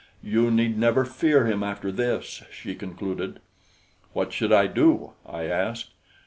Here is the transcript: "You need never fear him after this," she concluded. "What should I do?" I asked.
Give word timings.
"You 0.23 0.49
need 0.49 0.79
never 0.79 1.05
fear 1.05 1.45
him 1.45 1.61
after 1.61 1.91
this," 1.91 2.41
she 2.51 2.73
concluded. 2.73 3.39
"What 4.13 4.33
should 4.33 4.51
I 4.51 4.65
do?" 4.65 5.13
I 5.27 5.43
asked. 5.43 5.91